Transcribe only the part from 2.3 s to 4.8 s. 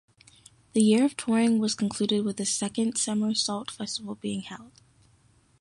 the second Summersault festival being held.